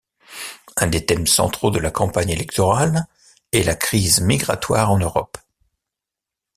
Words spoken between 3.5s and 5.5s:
est la crise migratoire en Europe.